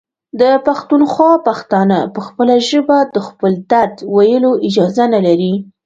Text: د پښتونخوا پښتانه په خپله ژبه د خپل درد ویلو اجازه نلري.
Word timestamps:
د 0.41 0.43
پښتونخوا 0.65 1.31
پښتانه 1.47 1.99
په 2.13 2.19
خپله 2.27 2.55
ژبه 2.69 2.97
د 3.13 3.17
خپل 3.27 3.51
درد 3.71 3.95
ویلو 4.15 4.51
اجازه 4.67 5.03
نلري. 5.13 5.53